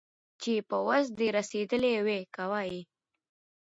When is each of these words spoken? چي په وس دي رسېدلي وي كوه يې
چي 0.41 0.53
په 0.69 0.77
وس 0.87 1.05
دي 1.17 1.27
رسېدلي 1.37 1.93
وي 2.05 2.19
كوه 2.35 2.61
يې 2.71 2.81